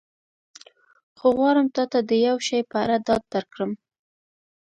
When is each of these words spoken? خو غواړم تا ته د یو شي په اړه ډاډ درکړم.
خو 1.17 1.27
غواړم 1.37 1.67
تا 1.75 1.83
ته 1.91 1.99
د 2.09 2.11
یو 2.27 2.37
شي 2.47 2.59
په 2.69 2.75
اړه 2.83 2.95
ډاډ 3.05 3.23
درکړم. 3.33 3.71